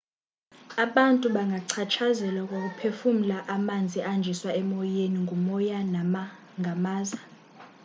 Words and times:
abantu 0.85 1.25
bangachatshazelwa 1.35 2.55
kukuphefumla 2.63 3.37
amanzi 3.55 3.97
ahanjiswa 4.07 4.51
emoyeni 4.61 5.17
ngumoya 5.23 5.79
nangamaza 5.93 7.19